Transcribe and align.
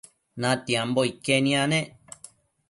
natia 0.41 0.81
iquen 1.11 1.45
yanec 1.51 1.87